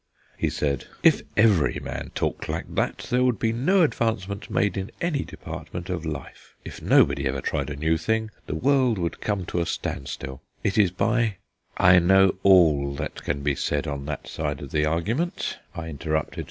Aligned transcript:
He 0.35 0.49
said: 0.49 0.85
"If 1.03 1.21
every 1.37 1.79
man 1.79 2.09
talked 2.15 2.49
like 2.49 2.73
that 2.73 3.05
there 3.11 3.23
would 3.23 3.37
be 3.37 3.53
no 3.53 3.83
advancement 3.83 4.49
made 4.49 4.75
in 4.75 4.89
any 4.99 5.23
department 5.23 5.91
of 5.91 6.07
life. 6.07 6.55
If 6.65 6.81
nobody 6.81 7.27
ever 7.27 7.39
tried 7.39 7.69
a 7.69 7.75
new 7.75 7.99
thing 7.99 8.31
the 8.47 8.55
world 8.55 8.97
would 8.97 9.21
come 9.21 9.45
to 9.45 9.59
a 9.59 9.65
standstill. 9.67 10.41
It 10.63 10.75
is 10.79 10.89
by" 10.89 11.35
"I 11.77 11.99
know 11.99 12.33
all 12.41 12.95
that 12.95 13.23
can 13.23 13.43
be 13.43 13.53
said 13.53 13.85
on 13.85 14.07
that 14.07 14.27
side 14.27 14.59
of 14.63 14.71
the 14.71 14.85
argument," 14.87 15.59
I 15.75 15.89
interrupted. 15.89 16.39